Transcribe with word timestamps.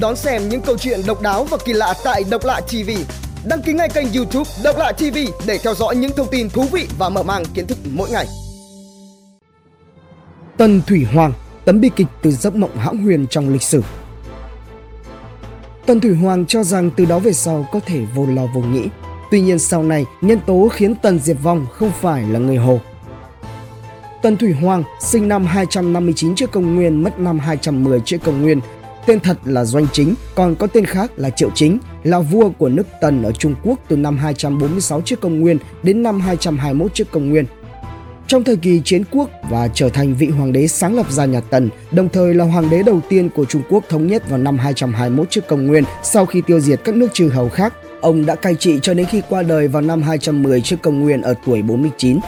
Đón 0.00 0.16
xem 0.16 0.48
những 0.48 0.60
câu 0.60 0.78
chuyện 0.78 1.00
độc 1.06 1.22
đáo 1.22 1.44
và 1.44 1.58
kỳ 1.64 1.72
lạ 1.72 1.94
tại 2.04 2.24
Độc 2.30 2.44
Lạ 2.44 2.60
TV. 2.60 2.90
Đăng 3.44 3.62
ký 3.62 3.72
ngay 3.72 3.88
kênh 3.88 4.12
YouTube 4.12 4.50
Độc 4.64 4.76
Lạ 4.78 4.92
TV 4.92 5.18
để 5.46 5.58
theo 5.58 5.74
dõi 5.74 5.96
những 5.96 6.10
thông 6.16 6.28
tin 6.30 6.50
thú 6.50 6.64
vị 6.72 6.88
và 6.98 7.08
mở 7.08 7.22
mang 7.22 7.44
kiến 7.54 7.66
thức 7.66 7.78
mỗi 7.92 8.10
ngày. 8.10 8.26
Tần 10.56 10.82
Thủy 10.86 11.06
Hoàng, 11.12 11.32
tấm 11.64 11.80
bi 11.80 11.90
kịch 11.96 12.06
từ 12.22 12.30
giấc 12.30 12.56
mộng 12.56 12.76
hão 12.76 12.94
huyền 12.94 13.26
trong 13.30 13.52
lịch 13.52 13.62
sử. 13.62 13.82
Tần 15.86 16.00
Thủy 16.00 16.14
Hoàng 16.14 16.46
cho 16.46 16.64
rằng 16.64 16.90
từ 16.96 17.04
đó 17.04 17.18
về 17.18 17.32
sau 17.32 17.66
có 17.72 17.80
thể 17.86 18.00
vô 18.14 18.26
lo 18.26 18.46
vô 18.54 18.60
nghĩ. 18.60 18.82
Tuy 19.30 19.40
nhiên 19.40 19.58
sau 19.58 19.82
này, 19.82 20.04
nhân 20.20 20.40
tố 20.46 20.68
khiến 20.72 20.94
Tần 20.94 21.18
diệt 21.18 21.36
vong 21.42 21.66
không 21.72 21.90
phải 22.00 22.22
là 22.22 22.38
người 22.38 22.56
Hồ. 22.56 22.80
Tần 24.22 24.36
Thủy 24.36 24.52
Hoàng 24.52 24.82
sinh 25.00 25.28
năm 25.28 25.46
259 25.46 26.34
trước 26.34 26.50
công 26.50 26.74
nguyên, 26.74 27.02
mất 27.02 27.18
năm 27.18 27.38
210 27.38 28.00
trước 28.00 28.18
công 28.24 28.42
nguyên, 28.42 28.60
Tên 29.06 29.20
thật 29.20 29.38
là 29.44 29.64
Doanh 29.64 29.86
Chính, 29.92 30.14
còn 30.34 30.54
có 30.54 30.66
tên 30.66 30.84
khác 30.84 31.10
là 31.16 31.30
Triệu 31.30 31.50
Chính, 31.54 31.78
là 32.04 32.20
vua 32.20 32.50
của 32.50 32.68
nước 32.68 32.86
Tần 33.00 33.22
ở 33.22 33.32
Trung 33.32 33.54
Quốc 33.62 33.80
từ 33.88 33.96
năm 33.96 34.18
246 34.18 35.00
trước 35.00 35.20
công 35.20 35.40
nguyên 35.40 35.58
đến 35.82 36.02
năm 36.02 36.20
221 36.20 36.94
trước 36.94 37.10
công 37.10 37.30
nguyên. 37.30 37.44
Trong 38.26 38.44
thời 38.44 38.56
kỳ 38.56 38.80
chiến 38.84 39.02
quốc 39.10 39.30
và 39.50 39.68
trở 39.74 39.88
thành 39.88 40.14
vị 40.14 40.28
hoàng 40.28 40.52
đế 40.52 40.66
sáng 40.66 40.96
lập 40.96 41.12
ra 41.12 41.24
nhà 41.24 41.40
Tần, 41.40 41.68
đồng 41.90 42.08
thời 42.08 42.34
là 42.34 42.44
hoàng 42.44 42.70
đế 42.70 42.82
đầu 42.82 43.00
tiên 43.08 43.28
của 43.28 43.44
Trung 43.44 43.62
Quốc 43.70 43.84
thống 43.88 44.06
nhất 44.06 44.28
vào 44.28 44.38
năm 44.38 44.58
221 44.58 45.30
trước 45.30 45.46
công 45.48 45.66
nguyên 45.66 45.84
sau 46.02 46.26
khi 46.26 46.42
tiêu 46.46 46.60
diệt 46.60 46.80
các 46.84 46.94
nước 46.94 47.08
chư 47.14 47.28
hầu 47.28 47.48
khác. 47.48 47.74
Ông 48.00 48.26
đã 48.26 48.34
cai 48.34 48.54
trị 48.54 48.78
cho 48.82 48.94
đến 48.94 49.06
khi 49.06 49.22
qua 49.28 49.42
đời 49.42 49.68
vào 49.68 49.82
năm 49.82 50.02
210 50.02 50.60
trước 50.60 50.76
công 50.82 51.00
nguyên 51.00 51.22
ở 51.22 51.34
tuổi 51.46 51.62
49. 51.62 52.18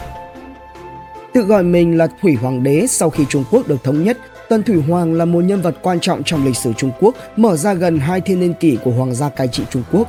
Tự 1.32 1.42
gọi 1.42 1.62
mình 1.62 1.98
là 1.98 2.08
Thủy 2.22 2.34
Hoàng 2.34 2.62
đế 2.62 2.86
sau 2.88 3.10
khi 3.10 3.24
Trung 3.28 3.44
Quốc 3.50 3.68
được 3.68 3.84
thống 3.84 4.04
nhất, 4.04 4.18
Tân 4.48 4.62
Thủy 4.62 4.82
Hoàng 4.88 5.14
là 5.14 5.24
một 5.24 5.40
nhân 5.40 5.62
vật 5.62 5.74
quan 5.82 6.00
trọng 6.00 6.22
trong 6.24 6.44
lịch 6.44 6.56
sử 6.56 6.72
Trung 6.72 6.90
Quốc, 7.00 7.14
mở 7.36 7.56
ra 7.56 7.74
gần 7.74 7.98
hai 7.98 8.20
thiên 8.20 8.40
niên 8.40 8.54
kỷ 8.54 8.78
của 8.84 8.90
Hoàng 8.90 9.14
gia 9.14 9.28
cai 9.28 9.48
trị 9.48 9.62
Trung 9.70 9.82
Quốc. 9.92 10.08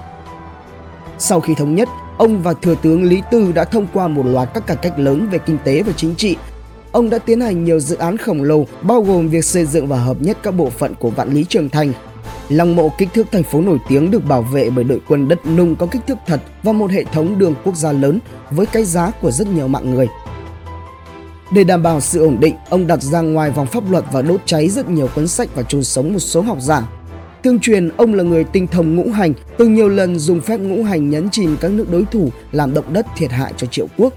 Sau 1.18 1.40
khi 1.40 1.56
thống 1.56 1.76
nhất, 1.76 1.90
ông 2.18 2.42
và 2.42 2.54
Thừa 2.54 2.76
tướng 2.82 3.04
Lý 3.04 3.22
Tư 3.32 3.52
đã 3.52 3.64
thông 3.64 3.88
qua 3.94 4.08
một 4.08 4.26
loạt 4.26 4.50
các 4.54 4.68
cải 4.68 4.78
cách 4.78 5.00
lớn 5.00 5.30
về 5.32 5.38
kinh 5.38 5.58
tế 5.64 5.84
và 5.84 5.94
chính 5.98 6.16
trị. 6.16 6.38
Ông 6.92 7.10
đã 7.10 7.18
tiến 7.18 7.42
hành 7.42 7.64
nhiều 7.64 7.80
dự 7.80 7.96
án 7.96 8.18
khổng 8.18 8.44
lồ, 8.44 8.66
bao 8.82 9.02
gồm 9.02 9.30
việc 9.30 9.46
xây 9.46 9.66
dựng 9.66 9.88
và 9.88 9.98
hợp 9.98 10.18
nhất 10.22 10.38
các 10.44 10.52
bộ 10.52 10.70
phận 10.70 10.96
của 10.96 11.10
Vạn 11.10 11.34
Lý 11.34 11.46
Trường 11.50 11.70
Thành. 11.70 11.94
Lăng 12.50 12.76
mộ 12.76 12.90
kích 12.98 13.10
thước 13.14 13.28
thành 13.32 13.44
phố 13.44 13.62
nổi 13.62 13.78
tiếng 13.90 14.12
được 14.12 14.26
bảo 14.26 14.42
vệ 14.42 14.70
bởi 14.70 14.84
đội 14.84 15.02
quân 15.08 15.28
đất 15.28 15.46
nung 15.46 15.76
có 15.76 15.86
kích 15.86 16.02
thước 16.08 16.18
thật 16.28 16.42
và 16.64 16.72
một 16.72 16.92
hệ 16.92 17.04
thống 17.04 17.40
đường 17.40 17.56
quốc 17.64 17.76
gia 17.76 17.92
lớn 17.92 18.20
với 18.52 18.66
cái 18.66 18.84
giá 18.84 19.12
của 19.22 19.32
rất 19.32 19.48
nhiều 19.48 19.68
mạng 19.68 19.92
người. 19.92 20.08
Để 21.52 21.64
đảm 21.64 21.84
bảo 21.84 22.02
sự 22.02 22.24
ổn 22.24 22.38
định, 22.40 22.56
ông 22.70 22.88
đặt 22.88 23.02
ra 23.02 23.22
ngoài 23.22 23.52
vòng 23.52 23.68
pháp 23.68 23.92
luật 23.92 24.04
và 24.12 24.22
đốt 24.22 24.42
cháy 24.46 24.70
rất 24.70 24.90
nhiều 24.90 25.10
cuốn 25.16 25.28
sách 25.28 25.50
và 25.56 25.64
chôn 25.64 25.84
sống 25.84 26.14
một 26.14 26.20
số 26.20 26.42
học 26.42 26.58
giả. 26.62 26.90
Tương 27.42 27.60
truyền 27.60 27.90
ông 27.98 28.14
là 28.14 28.24
người 28.24 28.44
tinh 28.44 28.68
thông 28.68 28.96
ngũ 28.96 29.12
hành, 29.12 29.34
từng 29.58 29.74
nhiều 29.74 29.90
lần 29.90 30.20
dùng 30.20 30.42
phép 30.42 30.58
ngũ 30.58 30.84
hành 30.84 31.10
nhấn 31.10 31.30
chìm 31.30 31.58
các 31.62 31.72
nước 31.72 31.92
đối 31.92 32.06
thủ 32.06 32.30
làm 32.52 32.74
động 32.74 32.94
đất 32.94 33.06
thiệt 33.18 33.32
hại 33.32 33.54
cho 33.58 33.68
triệu 33.68 33.88
quốc. 33.98 34.14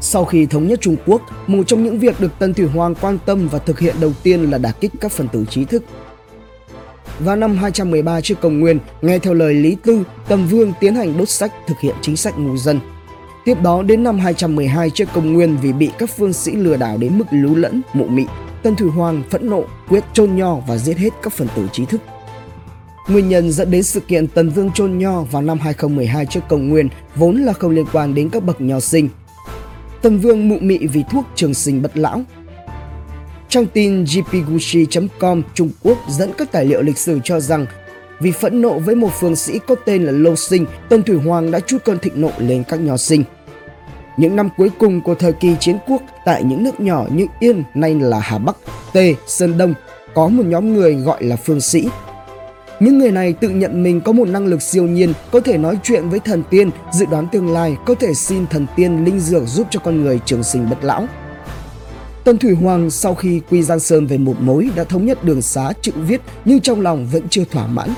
Sau 0.00 0.24
khi 0.24 0.46
thống 0.46 0.68
nhất 0.68 0.80
Trung 0.80 0.96
Quốc, 1.06 1.22
một 1.46 1.62
trong 1.66 1.84
những 1.84 1.98
việc 1.98 2.20
được 2.20 2.38
Tân 2.38 2.54
Thủy 2.54 2.66
Hoàng 2.66 2.94
quan 3.00 3.18
tâm 3.26 3.48
và 3.48 3.58
thực 3.58 3.78
hiện 3.78 3.96
đầu 4.00 4.12
tiên 4.22 4.50
là 4.50 4.58
đả 4.58 4.72
kích 4.72 4.92
các 5.00 5.12
phần 5.12 5.28
tử 5.28 5.44
trí 5.50 5.64
thức. 5.64 5.84
Vào 7.18 7.36
năm 7.36 7.56
213 7.56 8.20
trước 8.20 8.34
công 8.40 8.60
nguyên, 8.60 8.78
nghe 9.02 9.18
theo 9.18 9.34
lời 9.34 9.54
Lý 9.54 9.76
Tư, 9.82 10.04
Tầm 10.28 10.46
Vương 10.46 10.72
tiến 10.80 10.94
hành 10.94 11.18
đốt 11.18 11.28
sách 11.28 11.52
thực 11.66 11.80
hiện 11.80 11.94
chính 12.02 12.16
sách 12.16 12.38
ngu 12.38 12.56
dân– 12.56 12.80
Tiếp 13.44 13.62
đó 13.62 13.82
đến 13.82 14.02
năm 14.02 14.18
212 14.18 14.90
trước 14.90 15.08
công 15.14 15.32
nguyên 15.32 15.56
vì 15.56 15.72
bị 15.72 15.90
các 15.98 16.10
phương 16.16 16.32
sĩ 16.32 16.52
lừa 16.52 16.76
đảo 16.76 16.96
đến 16.98 17.18
mức 17.18 17.24
lú 17.30 17.54
lẫn, 17.54 17.82
mụ 17.92 18.06
mị, 18.06 18.24
Tân 18.62 18.76
Thủy 18.76 18.90
Hoàng 18.90 19.22
phẫn 19.30 19.50
nộ, 19.50 19.64
quyết 19.88 20.04
chôn 20.12 20.36
nho 20.36 20.54
và 20.54 20.76
giết 20.76 20.98
hết 20.98 21.12
các 21.22 21.32
phần 21.32 21.48
tử 21.56 21.68
trí 21.72 21.84
thức. 21.84 22.00
Nguyên 23.08 23.28
nhân 23.28 23.52
dẫn 23.52 23.70
đến 23.70 23.82
sự 23.82 24.00
kiện 24.00 24.26
Tần 24.26 24.48
Vương 24.50 24.72
chôn 24.72 24.98
nho 24.98 25.22
vào 25.22 25.42
năm 25.42 25.58
2012 25.58 26.26
trước 26.26 26.40
công 26.48 26.68
nguyên 26.68 26.88
vốn 27.14 27.36
là 27.36 27.52
không 27.52 27.70
liên 27.70 27.86
quan 27.92 28.14
đến 28.14 28.30
các 28.30 28.44
bậc 28.44 28.60
nho 28.60 28.80
sinh. 28.80 29.08
Tần 30.02 30.18
Vương 30.18 30.48
mụ 30.48 30.58
mị 30.60 30.78
vì 30.86 31.04
thuốc 31.10 31.24
trường 31.34 31.54
sinh 31.54 31.82
bất 31.82 31.96
lão. 31.96 32.22
Trang 33.48 33.66
tin 33.66 34.04
gpgushi.com 34.04 35.42
Trung 35.54 35.70
Quốc 35.82 35.98
dẫn 36.08 36.30
các 36.38 36.52
tài 36.52 36.64
liệu 36.64 36.82
lịch 36.82 36.98
sử 36.98 37.20
cho 37.24 37.40
rằng 37.40 37.66
vì 38.20 38.32
phẫn 38.32 38.62
nộ 38.62 38.78
với 38.78 38.94
một 38.94 39.10
phương 39.20 39.36
sĩ 39.36 39.58
có 39.66 39.74
tên 39.84 40.04
là 40.04 40.12
Lô 40.12 40.36
Sinh, 40.36 40.66
Tân 40.88 41.02
Thủy 41.02 41.16
Hoàng 41.16 41.50
đã 41.50 41.60
chút 41.60 41.78
cơn 41.84 41.98
thịnh 41.98 42.20
nộ 42.20 42.30
lên 42.38 42.64
các 42.68 42.80
nho 42.80 42.96
sinh. 42.96 43.24
Những 44.16 44.36
năm 44.36 44.48
cuối 44.56 44.70
cùng 44.78 45.00
của 45.00 45.14
thời 45.14 45.32
kỳ 45.32 45.56
chiến 45.60 45.78
quốc 45.86 46.02
tại 46.24 46.44
những 46.44 46.62
nước 46.62 46.80
nhỏ 46.80 47.06
như 47.10 47.26
Yên 47.40 47.64
nay 47.74 47.94
là 47.94 48.18
Hà 48.18 48.38
Bắc, 48.38 48.56
Tề, 48.92 49.14
Sơn 49.26 49.58
Đông 49.58 49.74
có 50.14 50.28
một 50.28 50.46
nhóm 50.46 50.74
người 50.74 50.94
gọi 50.94 51.24
là 51.24 51.36
phương 51.36 51.60
sĩ. 51.60 51.88
Những 52.80 52.98
người 52.98 53.10
này 53.10 53.32
tự 53.32 53.48
nhận 53.48 53.82
mình 53.82 54.00
có 54.00 54.12
một 54.12 54.28
năng 54.28 54.46
lực 54.46 54.62
siêu 54.62 54.84
nhiên, 54.84 55.12
có 55.32 55.40
thể 55.40 55.58
nói 55.58 55.78
chuyện 55.82 56.08
với 56.08 56.20
thần 56.20 56.42
tiên, 56.50 56.70
dự 56.92 57.06
đoán 57.06 57.26
tương 57.32 57.52
lai, 57.52 57.76
có 57.86 57.94
thể 57.94 58.14
xin 58.14 58.46
thần 58.46 58.66
tiên 58.76 59.04
linh 59.04 59.20
dược 59.20 59.42
giúp 59.46 59.66
cho 59.70 59.80
con 59.80 60.02
người 60.02 60.20
trường 60.24 60.42
sinh 60.42 60.70
bất 60.70 60.84
lão. 60.84 61.06
Tân 62.24 62.38
Thủy 62.38 62.54
Hoàng 62.54 62.90
sau 62.90 63.14
khi 63.14 63.40
quy 63.50 63.62
Giang 63.62 63.80
Sơn 63.80 64.06
về 64.06 64.18
một 64.18 64.34
mối 64.40 64.70
đã 64.76 64.84
thống 64.84 65.06
nhất 65.06 65.24
đường 65.24 65.42
xá 65.42 65.72
chữ 65.80 65.92
viết 66.06 66.20
nhưng 66.44 66.60
trong 66.60 66.80
lòng 66.80 67.06
vẫn 67.12 67.28
chưa 67.28 67.44
thỏa 67.44 67.66
mãn. 67.66 67.90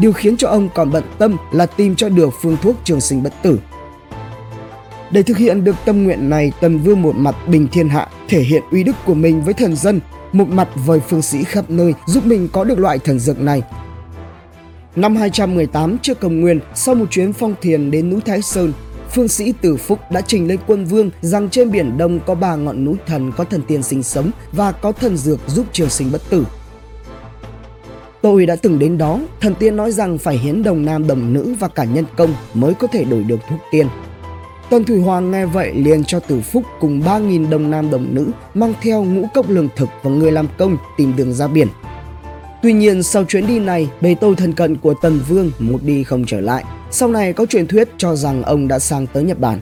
Điều 0.00 0.12
khiến 0.12 0.36
cho 0.36 0.48
ông 0.48 0.68
còn 0.74 0.90
bận 0.90 1.04
tâm 1.18 1.36
là 1.52 1.66
tìm 1.66 1.96
cho 1.96 2.08
được 2.08 2.30
phương 2.42 2.56
thuốc 2.62 2.76
trường 2.84 3.00
sinh 3.00 3.22
bất 3.22 3.32
tử. 3.42 3.58
Để 5.10 5.22
thực 5.22 5.36
hiện 5.36 5.64
được 5.64 5.76
tâm 5.84 6.04
nguyện 6.04 6.30
này, 6.30 6.52
Tần 6.60 6.78
Vương 6.78 7.02
một 7.02 7.16
mặt 7.16 7.34
bình 7.48 7.68
thiên 7.72 7.88
hạ, 7.88 8.08
thể 8.28 8.40
hiện 8.40 8.62
uy 8.70 8.84
đức 8.84 8.96
của 9.04 9.14
mình 9.14 9.42
với 9.42 9.54
thần 9.54 9.76
dân, 9.76 10.00
một 10.32 10.48
mặt 10.48 10.68
vời 10.74 11.00
phương 11.08 11.22
sĩ 11.22 11.44
khắp 11.44 11.70
nơi 11.70 11.94
giúp 12.06 12.26
mình 12.26 12.48
có 12.52 12.64
được 12.64 12.78
loại 12.78 12.98
thần 12.98 13.18
dược 13.18 13.40
này. 13.40 13.62
Năm 14.96 15.16
218 15.16 15.98
trước 15.98 16.20
công 16.20 16.40
nguyên, 16.40 16.60
sau 16.74 16.94
một 16.94 17.10
chuyến 17.10 17.32
phong 17.32 17.54
thiền 17.60 17.90
đến 17.90 18.10
núi 18.10 18.20
Thái 18.20 18.42
Sơn, 18.42 18.72
Phương 19.14 19.28
sĩ 19.28 19.52
Tử 19.60 19.76
Phúc 19.76 19.98
đã 20.10 20.20
trình 20.20 20.48
lên 20.48 20.58
quân 20.66 20.84
vương 20.84 21.10
rằng 21.20 21.50
trên 21.50 21.70
biển 21.70 21.98
Đông 21.98 22.20
có 22.26 22.34
ba 22.34 22.56
ngọn 22.56 22.84
núi 22.84 22.96
thần 23.06 23.32
có 23.36 23.44
thần 23.44 23.62
tiên 23.62 23.82
sinh 23.82 24.02
sống 24.02 24.30
và 24.52 24.72
có 24.72 24.92
thần 24.92 25.16
dược 25.16 25.38
giúp 25.46 25.66
trường 25.72 25.90
sinh 25.90 26.12
bất 26.12 26.22
tử. 26.30 26.46
Tôi 28.22 28.46
đã 28.46 28.56
từng 28.56 28.78
đến 28.78 28.98
đó, 28.98 29.20
thần 29.40 29.54
tiên 29.54 29.76
nói 29.76 29.92
rằng 29.92 30.18
phải 30.18 30.38
hiến 30.38 30.62
đồng 30.62 30.84
nam 30.84 31.06
đồng 31.06 31.32
nữ 31.32 31.54
và 31.58 31.68
cả 31.68 31.84
nhân 31.84 32.04
công 32.16 32.34
mới 32.54 32.74
có 32.74 32.86
thể 32.86 33.04
đổi 33.04 33.22
được 33.22 33.38
thuốc 33.48 33.58
tiên. 33.70 33.86
Tần 34.70 34.84
Thủy 34.84 35.00
Hoàng 35.00 35.30
nghe 35.30 35.46
vậy 35.46 35.74
liền 35.74 36.04
cho 36.04 36.20
Tử 36.20 36.40
Phúc 36.40 36.62
cùng 36.80 37.00
3.000 37.00 37.50
đồng 37.50 37.70
nam 37.70 37.90
đồng 37.90 38.14
nữ 38.14 38.26
mang 38.54 38.74
theo 38.82 39.04
ngũ 39.04 39.26
cốc 39.34 39.50
lương 39.50 39.68
thực 39.76 39.88
và 40.02 40.10
người 40.10 40.32
làm 40.32 40.48
công 40.58 40.76
tìm 40.96 41.16
đường 41.16 41.34
ra 41.34 41.46
biển. 41.46 41.68
Tuy 42.62 42.72
nhiên 42.72 43.02
sau 43.02 43.24
chuyến 43.24 43.46
đi 43.46 43.58
này, 43.58 43.88
bề 44.00 44.14
tôi 44.20 44.34
thân 44.36 44.52
cận 44.52 44.76
của 44.76 44.94
Tần 45.02 45.20
Vương 45.28 45.50
một 45.58 45.82
đi 45.82 46.04
không 46.04 46.24
trở 46.26 46.40
lại. 46.40 46.64
Sau 46.90 47.08
này 47.08 47.32
có 47.32 47.46
truyền 47.46 47.66
thuyết 47.66 47.88
cho 47.98 48.16
rằng 48.16 48.42
ông 48.42 48.68
đã 48.68 48.78
sang 48.78 49.06
tới 49.06 49.22
Nhật 49.22 49.38
Bản. 49.38 49.60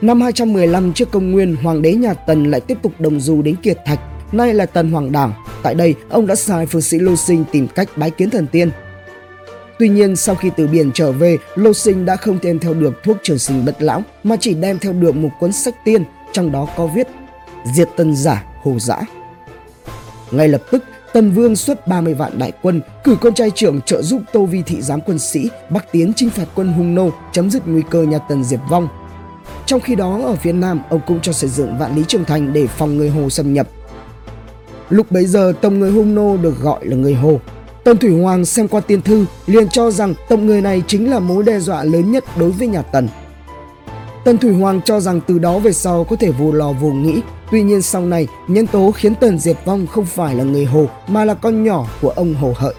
Năm 0.00 0.20
215 0.20 0.92
trước 0.92 1.10
công 1.10 1.30
nguyên, 1.30 1.56
hoàng 1.56 1.82
đế 1.82 1.94
nhà 1.94 2.14
Tần 2.14 2.50
lại 2.50 2.60
tiếp 2.60 2.78
tục 2.82 2.92
đồng 2.98 3.20
du 3.20 3.42
đến 3.42 3.56
Kiệt 3.56 3.78
Thạch, 3.86 4.00
nay 4.32 4.54
là 4.54 4.66
Tần 4.66 4.90
Hoàng 4.90 5.12
Đảng. 5.12 5.32
Tại 5.62 5.74
đây, 5.74 5.94
ông 6.08 6.26
đã 6.26 6.34
sai 6.34 6.66
phương 6.66 6.82
sĩ 6.82 6.98
Lô 6.98 7.16
Sinh 7.16 7.44
tìm 7.52 7.68
cách 7.68 7.88
bái 7.96 8.10
kiến 8.10 8.30
thần 8.30 8.46
tiên. 8.46 8.70
Tuy 9.78 9.88
nhiên, 9.88 10.16
sau 10.16 10.34
khi 10.34 10.50
từ 10.56 10.66
biển 10.66 10.90
trở 10.94 11.12
về, 11.12 11.38
Lô 11.54 11.72
Sinh 11.72 12.04
đã 12.04 12.16
không 12.16 12.38
đem 12.42 12.58
theo 12.58 12.74
được 12.74 13.02
thuốc 13.04 13.16
trường 13.22 13.38
sinh 13.38 13.64
bất 13.64 13.82
lão, 13.82 14.02
mà 14.24 14.36
chỉ 14.40 14.54
đem 14.54 14.78
theo 14.78 14.92
được 14.92 15.16
một 15.16 15.28
cuốn 15.40 15.52
sách 15.52 15.74
tiên, 15.84 16.04
trong 16.32 16.52
đó 16.52 16.68
có 16.76 16.86
viết 16.86 17.06
Diệt 17.74 17.88
Tân 17.96 18.16
Giả, 18.16 18.44
Hồ 18.62 18.78
Dã. 18.78 19.00
Ngay 20.30 20.48
lập 20.48 20.62
tức, 20.70 20.84
Tần 21.12 21.30
Vương 21.30 21.56
xuất 21.56 21.86
30 21.86 22.14
vạn 22.14 22.38
đại 22.38 22.52
quân, 22.62 22.80
cử 23.04 23.16
con 23.20 23.34
trai 23.34 23.50
trưởng 23.50 23.80
trợ 23.80 24.02
giúp 24.02 24.22
Tô 24.32 24.44
Vi 24.44 24.62
thị 24.62 24.82
giám 24.82 25.00
quân 25.00 25.18
sĩ 25.18 25.50
bắc 25.70 25.92
tiến 25.92 26.12
chinh 26.16 26.30
phạt 26.30 26.46
quân 26.54 26.72
Hung 26.72 26.94
Nô, 26.94 27.10
chấm 27.32 27.50
dứt 27.50 27.62
nguy 27.66 27.82
cơ 27.90 28.02
nhà 28.02 28.18
Tần 28.18 28.44
diệt 28.44 28.60
vong. 28.70 28.88
Trong 29.66 29.80
khi 29.80 29.94
đó 29.94 30.20
ở 30.24 30.34
phía 30.34 30.52
Nam, 30.52 30.80
ông 30.88 31.00
cũng 31.06 31.20
cho 31.20 31.32
xây 31.32 31.50
dựng 31.50 31.78
vạn 31.78 31.96
lý 31.96 32.04
trường 32.08 32.24
thành 32.24 32.52
để 32.52 32.66
phòng 32.66 32.96
người 32.96 33.10
Hồ 33.10 33.30
xâm 33.30 33.52
nhập. 33.52 33.68
Lúc 34.90 35.10
bấy 35.10 35.26
giờ, 35.26 35.52
tổng 35.60 35.80
người 35.80 35.90
Hung 35.90 36.14
Nô 36.14 36.36
được 36.36 36.60
gọi 36.60 36.86
là 36.86 36.96
người 36.96 37.14
Hồ. 37.14 37.40
Tần 37.84 37.98
Thủy 37.98 38.22
Hoàng 38.22 38.44
xem 38.44 38.68
qua 38.68 38.80
tiên 38.80 39.02
thư, 39.02 39.24
liền 39.46 39.68
cho 39.68 39.90
rằng 39.90 40.14
tổng 40.28 40.46
người 40.46 40.60
này 40.60 40.82
chính 40.86 41.10
là 41.10 41.18
mối 41.18 41.44
đe 41.44 41.60
dọa 41.60 41.84
lớn 41.84 42.12
nhất 42.12 42.24
đối 42.36 42.50
với 42.50 42.68
nhà 42.68 42.82
Tần. 42.82 43.08
Tần 44.24 44.38
Thủy 44.38 44.52
Hoàng 44.52 44.80
cho 44.84 45.00
rằng 45.00 45.20
từ 45.26 45.38
đó 45.38 45.58
về 45.58 45.72
sau 45.72 46.04
có 46.04 46.16
thể 46.16 46.30
vô 46.30 46.52
lò 46.52 46.72
vô 46.72 46.88
nghĩ. 46.88 47.20
Tuy 47.50 47.62
nhiên 47.62 47.82
sau 47.82 48.06
này, 48.06 48.28
nhân 48.48 48.66
tố 48.66 48.90
khiến 48.90 49.14
Tần 49.14 49.38
diệt 49.38 49.56
vong 49.64 49.86
không 49.86 50.06
phải 50.06 50.34
là 50.34 50.44
người 50.44 50.64
Hồ 50.64 50.86
mà 51.08 51.24
là 51.24 51.34
con 51.34 51.64
nhỏ 51.64 51.86
của 52.00 52.10
ông 52.10 52.34
Hồ 52.34 52.54
Hợi. 52.56 52.74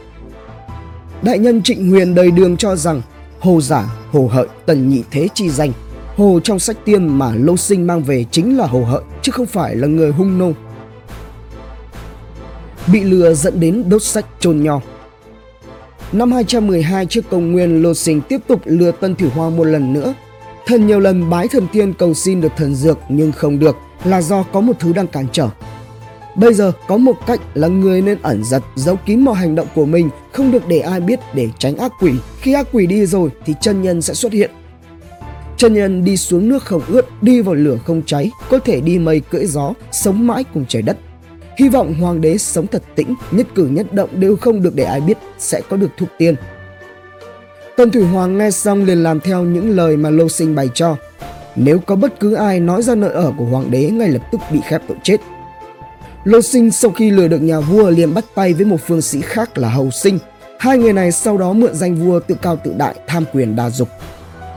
Đại 1.22 1.40
nhân 1.40 1.64
Trịnh 1.64 1.90
Huyền 1.90 2.16
đời 2.16 2.32
đường 2.32 2.58
cho 2.58 2.76
rằng 2.76 3.02
Hồ 3.40 3.62
giả, 3.62 3.96
Hồ 4.12 4.30
Hợi, 4.32 4.48
Tần 4.66 4.90
nhị 4.90 5.04
thế 5.12 5.28
chi 5.34 5.50
danh. 5.50 5.72
Hồ 6.18 6.40
trong 6.44 6.60
sách 6.60 6.78
tiên 6.86 7.08
mà 7.08 7.32
Lô 7.36 7.58
Sinh 7.58 7.88
mang 7.88 8.04
về 8.04 8.26
chính 8.32 8.58
là 8.58 8.68
Hồ 8.68 8.84
Hợi 8.84 9.02
chứ 9.22 9.32
không 9.32 9.46
phải 9.46 9.76
là 9.76 9.88
người 9.88 10.12
hung 10.12 10.38
nô. 10.38 10.52
Bị 12.88 13.04
lừa 13.04 13.34
dẫn 13.34 13.60
đến 13.60 13.90
đốt 13.90 14.04
sách 14.04 14.26
chôn 14.40 14.64
nho. 14.64 14.82
Năm 16.14 16.32
212 16.32 17.06
trước 17.06 17.30
công 17.30 17.52
nguyên, 17.52 17.84
Lô 17.84 17.94
Sinh 17.94 18.22
tiếp 18.22 18.42
tục 18.48 18.62
lừa 18.66 18.92
Tân 18.92 19.16
Thủy 19.16 19.30
Hoàng 19.30 19.58
một 19.58 19.64
lần 19.64 19.94
nữa 19.94 20.14
Thần 20.66 20.88
nhiều 20.88 21.00
lần 21.00 21.30
bái 21.30 21.48
thần 21.48 21.68
tiên 21.72 21.94
cầu 21.94 22.14
xin 22.14 22.42
được 22.42 22.52
thần 22.58 22.76
dược 22.76 23.00
nhưng 23.10 23.32
không 23.32 23.60
được 23.60 23.76
là 24.04 24.22
do 24.22 24.44
có 24.44 24.62
một 24.62 24.74
thứ 24.80 24.94
đang 24.94 25.08
cản 25.08 25.26
trở. 25.32 25.50
Bây 26.36 26.54
giờ 26.54 26.72
có 26.88 26.98
một 26.98 27.16
cách 27.28 27.40
là 27.54 27.68
người 27.68 28.02
nên 28.02 28.18
ẩn 28.22 28.44
giật, 28.44 28.64
giấu 28.76 28.96
kín 29.06 29.20
mọi 29.20 29.36
hành 29.36 29.56
động 29.56 29.68
của 29.76 29.86
mình, 29.86 30.10
không 30.32 30.52
được 30.52 30.68
để 30.68 30.80
ai 30.80 31.00
biết 31.00 31.20
để 31.34 31.50
tránh 31.58 31.78
ác 31.78 31.92
quỷ. 32.00 32.12
Khi 32.42 32.54
ác 32.54 32.68
quỷ 32.72 32.88
đi 32.88 33.06
rồi 33.06 33.30
thì 33.46 33.54
chân 33.62 33.82
nhân 33.82 34.02
sẽ 34.02 34.14
xuất 34.14 34.34
hiện. 34.34 34.52
Chân 35.58 35.74
nhân 35.74 36.04
đi 36.04 36.18
xuống 36.18 36.50
nước 36.50 36.64
không 36.64 36.82
ướt, 36.88 37.06
đi 37.22 37.42
vào 37.42 37.56
lửa 37.56 37.78
không 37.86 38.02
cháy, 38.06 38.32
có 38.50 38.60
thể 38.60 38.82
đi 38.82 39.00
mây 39.00 39.20
cưỡi 39.20 39.46
gió, 39.46 39.74
sống 39.92 40.28
mãi 40.28 40.44
cùng 40.54 40.66
trời 40.68 40.82
đất. 40.82 40.98
Hy 41.58 41.70
vọng 41.70 41.94
hoàng 41.94 42.22
đế 42.22 42.38
sống 42.38 42.68
thật 42.68 42.84
tĩnh, 42.96 43.16
nhất 43.32 43.48
cử 43.56 43.68
nhất 43.72 43.94
động 43.94 44.10
đều 44.20 44.36
không 44.36 44.62
được 44.62 44.76
để 44.76 44.84
ai 44.84 45.02
biết 45.02 45.18
sẽ 45.38 45.62
có 45.70 45.78
được 45.78 45.90
thục 45.98 46.10
tiên. 46.18 46.36
Tần 47.78 47.92
Thủy 47.92 48.04
Hoàng 48.04 48.38
nghe 48.38 48.52
xong 48.52 48.84
liền 48.84 49.04
làm 49.04 49.20
theo 49.20 49.44
những 49.44 49.76
lời 49.76 49.98
mà 49.98 50.10
Lô 50.10 50.30
Sinh 50.30 50.56
bày 50.56 50.70
cho. 50.74 50.96
Nếu 51.56 51.80
có 51.80 51.96
bất 51.96 52.20
cứ 52.20 52.34
ai 52.34 52.60
nói 52.60 52.82
ra 52.82 52.96
nơi 52.96 53.12
ở 53.12 53.34
của 53.38 53.46
hoàng 53.46 53.72
đế 53.72 53.90
ngay 53.90 54.10
lập 54.10 54.22
tức 54.32 54.42
bị 54.52 54.60
khép 54.68 54.82
tội 54.88 54.98
chết. 55.04 55.18
Lô 56.24 56.42
Sinh 56.42 56.72
sau 56.72 56.92
khi 56.92 57.10
lừa 57.12 57.28
được 57.28 57.42
nhà 57.42 57.60
vua 57.60 57.90
liền 57.90 58.14
bắt 58.14 58.26
tay 58.36 58.54
với 58.54 58.66
một 58.66 58.78
phương 58.88 59.02
sĩ 59.02 59.22
khác 59.22 59.58
là 59.58 59.70
Hầu 59.70 59.92
Sinh. 59.92 60.20
Hai 60.60 60.78
người 60.78 60.94
này 60.94 61.12
sau 61.12 61.38
đó 61.38 61.54
mượn 61.54 61.76
danh 61.76 61.96
vua 61.96 62.20
tự 62.20 62.36
cao 62.42 62.56
tự 62.64 62.74
đại, 62.78 62.96
tham 63.08 63.24
quyền 63.34 63.56
đa 63.56 63.70
dục. 63.70 63.88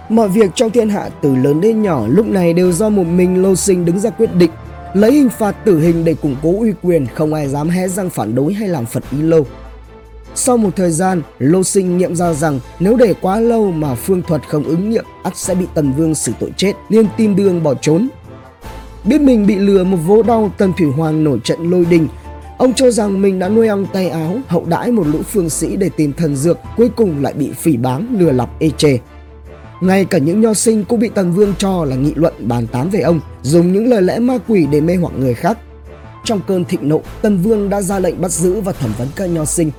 Mọi 0.09 0.29
việc 0.29 0.51
trong 0.55 0.71
thiên 0.71 0.89
hạ 0.89 1.09
từ 1.23 1.37
lớn 1.37 1.61
đến 1.61 1.83
nhỏ 1.83 2.07
lúc 2.09 2.27
này 2.27 2.53
đều 2.53 2.73
do 2.73 2.89
một 2.89 3.05
mình 3.05 3.43
Lô 3.43 3.55
Sinh 3.55 3.85
đứng 3.85 4.01
ra 4.01 4.11
quyết 4.11 4.35
định, 4.35 4.51
lấy 4.97 5.13
hình 5.13 5.29
phạt 5.29 5.53
tử 5.65 5.81
hình 5.81 6.05
để 6.05 6.15
củng 6.15 6.37
cố 6.43 6.59
uy 6.59 6.73
quyền, 6.83 7.07
không 7.15 7.35
ai 7.35 7.49
dám 7.49 7.69
hé 7.69 7.89
răng 7.89 8.11
phản 8.11 8.35
đối 8.35 8.53
hay 8.53 8.69
làm 8.69 8.87
phật 8.87 9.05
ý 9.13 9.23
lâu. 9.23 9.47
Sau 10.35 10.57
một 10.57 10.77
thời 10.77 10.91
gian, 10.91 11.23
Lô 11.39 11.63
Sinh 11.65 11.99
nghiệm 11.99 12.17
ra 12.17 12.33
rằng 12.33 12.61
nếu 12.81 12.97
để 12.97 13.15
quá 13.21 13.41
lâu 13.41 13.73
mà 13.73 13.95
phương 13.95 14.23
thuật 14.23 14.49
không 14.49 14.65
ứng 14.65 14.91
nghiệm, 14.91 15.05
ắt 15.23 15.37
sẽ 15.37 15.55
bị 15.55 15.67
Tần 15.75 15.93
Vương 15.93 16.15
xử 16.15 16.33
tội 16.41 16.53
chết, 16.57 16.73
nên 16.89 17.07
tìm 17.17 17.37
đường 17.37 17.63
bỏ 17.63 17.75
trốn. 17.75 18.09
Biết 19.05 19.21
mình 19.21 19.47
bị 19.47 19.57
lừa 19.57 19.85
một 19.85 19.99
vố 20.07 20.23
đau, 20.23 20.53
Tần 20.59 20.73
Thủy 20.79 20.87
Hoàng 20.97 21.25
nổi 21.25 21.41
trận 21.45 21.71
lôi 21.71 21.85
đình. 21.85 22.09
Ông 22.59 22.75
cho 22.75 22.91
rằng 22.91 23.23
mình 23.23 23.39
đã 23.39 23.49
nuôi 23.49 23.69
ong 23.69 23.87
tay 23.93 24.09
áo, 24.09 24.39
hậu 24.47 24.65
đãi 24.65 24.93
một 24.93 25.07
lũ 25.07 25.19
phương 25.23 25.51
sĩ 25.51 25.77
để 25.77 25.91
tìm 25.97 26.13
thần 26.13 26.37
dược, 26.37 26.59
cuối 26.77 26.89
cùng 26.97 27.23
lại 27.23 27.33
bị 27.33 27.53
phỉ 27.53 27.77
báng, 27.77 28.17
lừa 28.19 28.33
lọc 28.33 28.59
ê 28.59 28.71
chê. 28.77 28.99
Ngay 29.81 30.05
cả 30.05 30.19
những 30.19 30.41
nho 30.41 30.55
sinh 30.55 30.85
cũng 30.85 31.01
bị 31.01 31.09
Tần 31.15 31.33
Vương 31.33 31.55
cho 31.59 31.85
là 31.85 31.97
nghị 31.97 32.13
luận 32.15 32.35
bàn 32.39 32.67
tán 32.67 32.91
về 32.91 33.01
ông, 33.01 33.21
dùng 33.43 33.73
những 33.73 33.87
lời 33.87 34.03
lẽ 34.03 34.19
ma 34.19 34.39
quỷ 34.49 34.67
để 34.71 34.81
mê 34.81 34.97
hoặc 34.97 35.13
người 35.19 35.35
khác. 35.35 35.59
Trong 36.25 36.41
cơn 36.47 36.65
thịnh 36.65 36.89
nộ, 36.89 37.01
Tần 37.23 37.39
Vương 37.39 37.71
đã 37.71 37.83
ra 37.83 37.99
lệnh 37.99 38.21
bắt 38.21 38.31
giữ 38.31 38.61
và 38.61 38.73
thẩm 38.73 38.93
vấn 38.99 39.09
các 39.17 39.27
nho 39.27 39.45
sinh. 39.45 39.71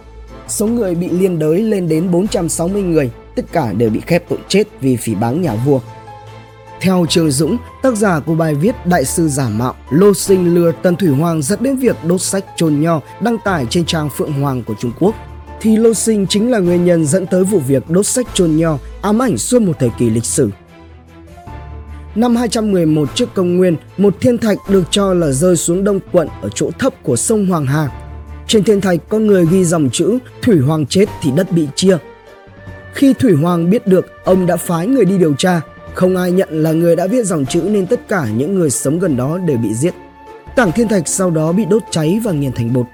Số 0.47 0.67
người 0.67 0.95
bị 0.95 1.09
liên 1.09 1.39
đới 1.39 1.61
lên 1.61 1.89
đến 1.89 2.11
460 2.11 2.81
người, 2.81 3.11
tất 3.35 3.45
cả 3.51 3.73
đều 3.73 3.89
bị 3.89 3.99
khép 4.05 4.23
tội 4.29 4.39
chết 4.47 4.63
vì 4.81 4.95
phỉ 4.95 5.15
báng 5.15 5.41
nhà 5.41 5.55
vua. 5.65 5.79
Theo 6.81 7.05
Trương 7.09 7.31
Dũng, 7.31 7.57
tác 7.83 7.95
giả 7.95 8.19
của 8.19 8.35
bài 8.35 8.55
viết 8.55 8.75
Đại 8.85 9.05
sư 9.05 9.27
giả 9.27 9.49
mạo, 9.49 9.75
Lô 9.89 10.13
Sinh 10.13 10.55
lừa 10.55 10.71
Tần 10.71 10.95
Thủy 10.95 11.09
Hoàng 11.09 11.41
dẫn 11.41 11.63
đến 11.63 11.75
việc 11.75 11.95
đốt 12.03 12.21
sách 12.21 12.45
trồn 12.55 12.81
nho 12.81 13.01
đăng 13.21 13.37
tải 13.37 13.65
trên 13.69 13.85
trang 13.85 14.09
Phượng 14.09 14.33
Hoàng 14.33 14.63
của 14.63 14.73
Trung 14.79 14.91
Quốc 14.99 15.15
thì 15.61 15.75
Lô 15.75 15.93
Sinh 15.93 16.27
chính 16.27 16.51
là 16.51 16.59
nguyên 16.59 16.85
nhân 16.85 17.05
dẫn 17.05 17.27
tới 17.27 17.43
vụ 17.43 17.59
việc 17.59 17.89
đốt 17.89 18.05
sách 18.05 18.27
chôn 18.33 18.55
nho 18.55 18.77
ám 19.01 19.21
ảnh 19.21 19.37
suốt 19.37 19.61
một 19.61 19.73
thời 19.79 19.89
kỳ 19.99 20.09
lịch 20.09 20.25
sử. 20.25 20.49
Năm 22.15 22.35
211 22.35 23.09
trước 23.15 23.33
công 23.33 23.57
nguyên, 23.57 23.75
một 23.97 24.15
thiên 24.21 24.37
thạch 24.37 24.57
được 24.69 24.83
cho 24.91 25.13
là 25.13 25.31
rơi 25.31 25.55
xuống 25.55 25.83
đông 25.83 25.99
quận 26.11 26.27
ở 26.41 26.49
chỗ 26.55 26.71
thấp 26.79 26.93
của 27.03 27.15
sông 27.15 27.45
Hoàng 27.45 27.65
Hà. 27.65 27.89
Trên 28.47 28.63
thiên 28.63 28.81
thạch 28.81 28.99
có 29.09 29.19
người 29.19 29.45
ghi 29.51 29.65
dòng 29.65 29.89
chữ 29.89 30.17
Thủy 30.41 30.59
Hoàng 30.59 30.85
chết 30.85 31.05
thì 31.21 31.31
đất 31.35 31.51
bị 31.51 31.67
chia. 31.75 31.97
Khi 32.93 33.13
Thủy 33.13 33.33
Hoàng 33.33 33.69
biết 33.69 33.87
được, 33.87 34.05
ông 34.23 34.45
đã 34.45 34.55
phái 34.57 34.87
người 34.87 35.05
đi 35.05 35.17
điều 35.17 35.33
tra. 35.33 35.61
Không 35.93 36.15
ai 36.15 36.31
nhận 36.31 36.49
là 36.51 36.71
người 36.71 36.95
đã 36.95 37.07
viết 37.07 37.25
dòng 37.25 37.45
chữ 37.45 37.61
nên 37.61 37.87
tất 37.87 38.07
cả 38.07 38.27
những 38.37 38.55
người 38.55 38.69
sống 38.69 38.99
gần 38.99 39.17
đó 39.17 39.37
đều 39.37 39.57
bị 39.57 39.73
giết. 39.73 39.93
Tảng 40.55 40.71
thiên 40.71 40.87
thạch 40.87 41.07
sau 41.07 41.31
đó 41.31 41.51
bị 41.51 41.65
đốt 41.65 41.83
cháy 41.91 42.19
và 42.23 42.31
nghiền 42.31 42.51
thành 42.51 42.73
bột. 42.73 42.85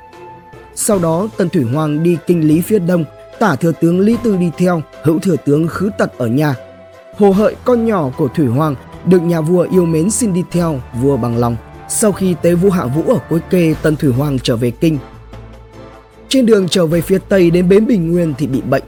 Sau 0.75 0.99
đó 0.99 1.27
Tần 1.37 1.49
Thủy 1.49 1.63
Hoàng 1.63 2.03
đi 2.03 2.17
kinh 2.27 2.47
lý 2.47 2.61
phía 2.61 2.79
đông, 2.79 3.05
tả 3.39 3.55
thừa 3.55 3.71
tướng 3.81 3.99
Lý 3.99 4.17
Tư 4.23 4.37
đi 4.37 4.51
theo, 4.57 4.81
hữu 5.03 5.19
thừa 5.19 5.35
tướng 5.45 5.67
khứ 5.67 5.89
tật 5.97 6.17
ở 6.17 6.27
nhà. 6.27 6.55
Hồ 7.17 7.31
Hợi 7.31 7.55
con 7.63 7.85
nhỏ 7.85 8.09
của 8.17 8.27
Thủy 8.27 8.47
Hoàng 8.47 8.75
được 9.05 9.21
nhà 9.21 9.41
vua 9.41 9.67
yêu 9.71 9.85
mến 9.85 10.11
xin 10.11 10.33
đi 10.33 10.43
theo, 10.51 10.81
vua 11.01 11.17
bằng 11.17 11.37
lòng. 11.37 11.55
Sau 11.89 12.11
khi 12.11 12.35
tế 12.41 12.53
vua 12.55 12.69
Hạ 12.69 12.85
Vũ 12.85 13.03
ở 13.07 13.19
cuối 13.29 13.39
kê, 13.49 13.75
Tần 13.81 13.95
Thủy 13.95 14.11
Hoàng 14.11 14.39
trở 14.43 14.55
về 14.55 14.71
kinh. 14.71 14.97
Trên 16.29 16.45
đường 16.45 16.67
trở 16.69 16.85
về 16.85 17.01
phía 17.01 17.19
tây 17.29 17.51
đến 17.51 17.69
bến 17.69 17.85
Bình 17.85 18.11
Nguyên 18.11 18.33
thì 18.37 18.47
bị 18.47 18.61
bệnh. 18.61 18.83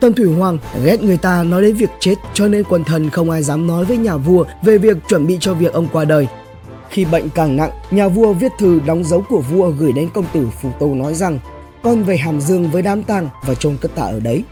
Tần 0.00 0.12
Thủy 0.12 0.26
Hoàng 0.26 0.58
ghét 0.84 1.02
người 1.02 1.16
ta 1.16 1.42
nói 1.42 1.62
đến 1.62 1.76
việc 1.76 1.90
chết 2.00 2.14
cho 2.34 2.48
nên 2.48 2.64
quần 2.64 2.84
thần 2.84 3.10
không 3.10 3.30
ai 3.30 3.42
dám 3.42 3.66
nói 3.66 3.84
với 3.84 3.96
nhà 3.96 4.16
vua 4.16 4.44
về 4.62 4.78
việc 4.78 4.96
chuẩn 5.08 5.26
bị 5.26 5.38
cho 5.40 5.54
việc 5.54 5.72
ông 5.72 5.88
qua 5.92 6.04
đời. 6.04 6.26
Khi 6.94 7.04
bệnh 7.04 7.30
càng 7.30 7.56
nặng, 7.56 7.70
nhà 7.90 8.08
vua 8.08 8.32
viết 8.32 8.52
thư 8.58 8.80
đóng 8.86 9.04
dấu 9.04 9.24
của 9.28 9.40
vua 9.40 9.70
gửi 9.70 9.92
đến 9.92 10.08
công 10.14 10.24
tử 10.32 10.48
Phù 10.62 10.68
Tô 10.80 10.94
nói 10.94 11.14
rằng 11.14 11.38
con 11.82 12.02
về 12.02 12.16
Hàm 12.16 12.40
Dương 12.40 12.70
với 12.70 12.82
đám 12.82 13.02
tang 13.02 13.28
và 13.46 13.54
chôn 13.54 13.76
cất 13.80 13.94
tạ 13.94 14.02
ở 14.02 14.20
đấy. 14.20 14.42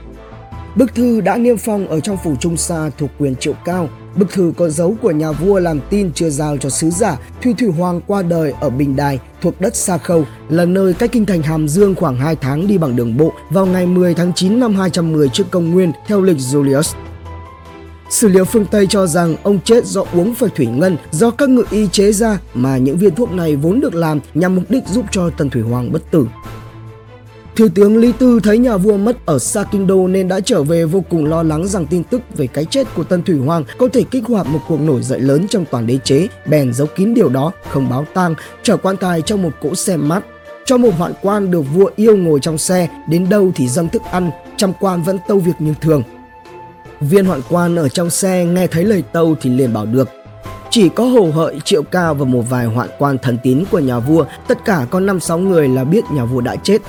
Bức 0.76 0.94
thư 0.94 1.20
đã 1.20 1.36
niêm 1.36 1.56
phong 1.56 1.88
ở 1.88 2.00
trong 2.00 2.16
phủ 2.24 2.34
Trung 2.40 2.56
Sa 2.56 2.90
thuộc 2.98 3.10
quyền 3.18 3.36
Triệu 3.36 3.54
Cao. 3.64 3.88
Bức 4.16 4.32
thư 4.32 4.52
có 4.56 4.68
dấu 4.68 4.96
của 5.02 5.10
nhà 5.10 5.32
vua 5.32 5.58
làm 5.58 5.80
tin 5.90 6.12
chưa 6.12 6.30
giao 6.30 6.56
cho 6.56 6.70
sứ 6.70 6.90
giả 6.90 7.18
Thủy 7.42 7.54
Thủy 7.58 7.68
Hoàng 7.68 8.00
qua 8.06 8.22
đời 8.22 8.52
ở 8.60 8.70
Bình 8.70 8.96
Đài 8.96 9.18
thuộc 9.42 9.60
đất 9.60 9.76
Sa 9.76 9.98
Khâu 9.98 10.24
là 10.48 10.64
nơi 10.64 10.94
cách 10.94 11.12
kinh 11.12 11.26
thành 11.26 11.42
Hàm 11.42 11.68
Dương 11.68 11.94
khoảng 11.94 12.16
2 12.16 12.36
tháng 12.36 12.66
đi 12.66 12.78
bằng 12.78 12.96
đường 12.96 13.16
bộ 13.16 13.32
vào 13.50 13.66
ngày 13.66 13.86
10 13.86 14.14
tháng 14.14 14.32
9 14.34 14.60
năm 14.60 14.74
210 14.74 15.28
trước 15.28 15.50
công 15.50 15.70
nguyên 15.70 15.92
theo 16.06 16.22
lịch 16.22 16.38
Julius. 16.38 16.94
Sử 18.12 18.28
liệu 18.28 18.44
phương 18.44 18.66
Tây 18.70 18.86
cho 18.86 19.06
rằng 19.06 19.36
ông 19.42 19.58
chết 19.64 19.86
do 19.86 20.04
uống 20.12 20.34
phải 20.34 20.50
thủy 20.56 20.66
ngân 20.66 20.96
do 21.10 21.30
các 21.30 21.48
ngự 21.48 21.64
y 21.70 21.86
chế 21.86 22.12
ra 22.12 22.38
mà 22.54 22.76
những 22.76 22.96
viên 22.96 23.14
thuốc 23.14 23.32
này 23.32 23.56
vốn 23.56 23.80
được 23.80 23.94
làm 23.94 24.20
nhằm 24.34 24.54
mục 24.54 24.64
đích 24.68 24.88
giúp 24.88 25.04
cho 25.10 25.30
Tần 25.30 25.50
Thủy 25.50 25.62
Hoàng 25.62 25.92
bất 25.92 26.10
tử. 26.10 26.26
Thiếu 27.56 27.68
tướng 27.74 27.96
Lý 27.96 28.12
Tư 28.12 28.40
thấy 28.42 28.58
nhà 28.58 28.76
vua 28.76 28.96
mất 28.96 29.26
ở 29.26 29.38
xa 29.38 29.64
kinh 29.64 29.86
đô 29.86 30.08
nên 30.08 30.28
đã 30.28 30.40
trở 30.40 30.62
về 30.62 30.84
vô 30.84 31.04
cùng 31.10 31.26
lo 31.26 31.42
lắng 31.42 31.68
rằng 31.68 31.86
tin 31.86 32.04
tức 32.04 32.22
về 32.36 32.46
cái 32.46 32.64
chết 32.64 32.86
của 32.94 33.04
Tân 33.04 33.22
Thủy 33.22 33.38
Hoàng 33.38 33.64
có 33.78 33.88
thể 33.92 34.02
kích 34.10 34.24
hoạt 34.26 34.46
một 34.46 34.60
cuộc 34.68 34.80
nổi 34.80 35.02
dậy 35.02 35.20
lớn 35.20 35.46
trong 35.48 35.64
toàn 35.70 35.86
đế 35.86 35.98
chế, 36.04 36.28
bèn 36.46 36.72
giấu 36.72 36.86
kín 36.86 37.14
điều 37.14 37.28
đó, 37.28 37.52
không 37.70 37.88
báo 37.90 38.06
tang, 38.14 38.34
chở 38.62 38.76
quan 38.76 38.96
tài 38.96 39.22
trong 39.22 39.42
một 39.42 39.52
cỗ 39.62 39.74
xe 39.74 39.96
mát. 39.96 40.24
Cho 40.64 40.76
một 40.76 40.94
hoạn 40.98 41.12
quan 41.22 41.50
được 41.50 41.62
vua 41.74 41.90
yêu 41.96 42.16
ngồi 42.16 42.40
trong 42.40 42.58
xe, 42.58 42.88
đến 43.08 43.28
đâu 43.28 43.52
thì 43.54 43.68
dâng 43.68 43.88
thức 43.88 44.02
ăn, 44.10 44.30
trăm 44.56 44.72
quan 44.80 45.02
vẫn 45.02 45.18
tâu 45.28 45.38
việc 45.38 45.54
như 45.58 45.74
thường. 45.80 46.02
Viên 47.10 47.24
hoạn 47.24 47.40
quan 47.50 47.76
ở 47.76 47.88
trong 47.88 48.10
xe 48.10 48.44
nghe 48.44 48.66
thấy 48.66 48.84
lời 48.84 49.02
tâu 49.12 49.36
thì 49.40 49.50
liền 49.50 49.72
bảo 49.72 49.86
được. 49.86 50.08
Chỉ 50.70 50.88
có 50.88 51.04
hồ 51.04 51.30
hợi, 51.34 51.60
triệu 51.64 51.82
cao 51.82 52.14
và 52.14 52.24
một 52.24 52.42
vài 52.50 52.66
hoạn 52.66 52.88
quan 52.98 53.18
thần 53.18 53.38
tín 53.42 53.64
của 53.70 53.78
nhà 53.78 53.98
vua, 53.98 54.24
tất 54.48 54.64
cả 54.64 54.86
có 54.90 55.00
5-6 55.00 55.38
người 55.38 55.68
là 55.68 55.84
biết 55.84 56.04
nhà 56.12 56.24
vua 56.24 56.40
đã 56.40 56.56
chết. 56.56 56.82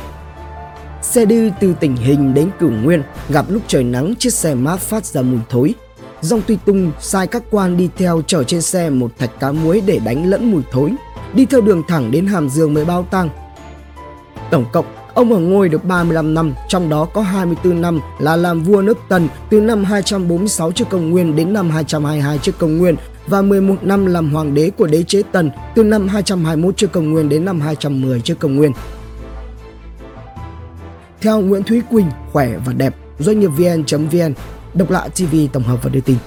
Xe 1.02 1.26
đi 1.26 1.52
từ 1.60 1.74
tỉnh 1.80 1.96
hình 1.96 2.34
đến 2.34 2.50
cửu 2.60 2.70
nguyên, 2.70 3.04
gặp 3.30 3.46
lúc 3.50 3.62
trời 3.68 3.84
nắng 3.84 4.14
chiếc 4.20 4.34
xe 4.34 4.56
mát 4.56 4.80
phát 4.80 5.06
ra 5.06 5.22
mùi 5.22 5.40
thối. 5.50 5.74
Dòng 6.22 6.42
Tuy 6.48 6.58
Tung 6.66 6.92
sai 7.00 7.28
các 7.28 7.44
quan 7.52 7.78
đi 7.78 7.90
theo 7.98 8.22
chở 8.28 8.44
trên 8.44 8.62
xe 8.62 8.90
một 8.90 9.12
thạch 9.20 9.40
cá 9.40 9.52
muối 9.52 9.82
để 9.86 10.00
đánh 10.06 10.30
lẫn 10.30 10.52
mùi 10.52 10.62
thối. 10.72 10.94
Đi 11.34 11.46
theo 11.46 11.62
đường 11.62 11.84
thẳng 11.88 12.12
đến 12.12 12.26
Hàm 12.26 12.50
Dương 12.50 12.74
mới 12.74 12.86
bao 12.86 13.04
tăng. 13.12 13.30
Tổng 14.52 14.66
cộng 14.74 14.86
Ông 15.14 15.34
ở 15.34 15.40
ngôi 15.40 15.70
được 15.70 15.86
35 15.86 16.34
năm, 16.34 16.54
trong 16.68 16.90
đó 16.90 17.06
có 17.06 17.22
24 17.22 17.82
năm 17.82 18.00
là 18.20 18.36
làm 18.36 18.64
vua 18.64 18.82
nước 18.82 18.98
Tần 19.10 19.28
từ 19.50 19.62
năm 19.62 19.84
246 19.84 20.72
trước 20.72 20.86
công 20.90 21.10
nguyên 21.10 21.36
đến 21.36 21.54
năm 21.54 21.70
222 21.70 22.38
trước 22.38 22.58
công 22.58 22.78
nguyên 22.78 22.96
và 23.28 23.42
11 23.42 23.76
năm 23.82 24.06
làm 24.06 24.34
hoàng 24.34 24.54
đế 24.54 24.70
của 24.70 24.88
đế 24.88 25.04
chế 25.04 25.22
Tần 25.32 25.52
từ 25.76 25.84
năm 25.84 26.08
221 26.08 26.78
trước 26.78 26.92
công 26.92 27.12
nguyên 27.12 27.30
đến 27.30 27.46
năm 27.46 27.62
210 27.62 28.22
trước 28.22 28.40
công 28.40 28.56
nguyên. 28.56 28.72
Theo 31.22 31.42
Nguyễn 31.42 31.64
Thúy 31.64 31.82
Quỳnh, 31.90 32.08
khỏe 32.32 32.50
và 32.66 32.74
đẹp, 32.74 32.96
doanh 33.20 33.40
nghiệp 33.40 33.48
vn.vn, 33.48 34.34
độc 34.74 34.92
lạ 34.92 35.08
TV 35.16 35.36
tổng 35.54 35.64
hợp 35.64 35.84
và 35.84 35.90
đưa 35.90 36.02
tin. 36.02 36.18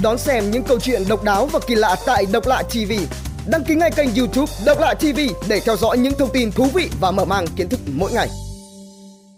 Đón 0.00 0.18
xem 0.18 0.50
những 0.50 0.62
câu 0.62 0.80
chuyện 0.80 1.02
độc 1.08 1.24
đáo 1.24 1.46
và 1.46 1.60
kỳ 1.66 1.74
lạ 1.74 1.96
tại 2.06 2.26
Độc 2.32 2.46
Lạ 2.46 2.62
TV. 2.62 2.92
Đăng 3.46 3.64
ký 3.64 3.74
ngay 3.74 3.90
kênh 3.90 4.14
YouTube 4.14 4.52
Độc 4.66 4.78
Lạ 4.80 4.94
TV 4.94 5.20
để 5.48 5.60
theo 5.60 5.76
dõi 5.76 5.98
những 5.98 6.14
thông 6.18 6.30
tin 6.32 6.52
thú 6.52 6.66
vị 6.74 6.90
và 7.00 7.10
mở 7.10 7.24
mang 7.24 7.46
kiến 7.56 7.68
thức 7.68 7.80
mỗi 7.86 8.12
ngày. 8.12 8.28